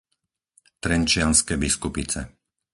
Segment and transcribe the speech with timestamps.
[0.85, 2.19] Trenčianske Biskupice